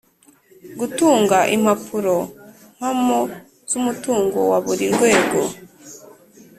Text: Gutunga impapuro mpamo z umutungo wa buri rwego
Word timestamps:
Gutunga 0.79 1.37
impapuro 1.55 2.15
mpamo 2.77 3.19
z 3.69 3.71
umutungo 3.79 4.39
wa 4.51 4.59
buri 4.65 4.85
rwego 4.95 5.41